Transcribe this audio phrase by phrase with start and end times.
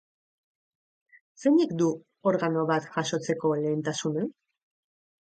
[1.43, 1.91] Zeinek du
[2.33, 4.29] organo bat jasotzeko lehentasuna?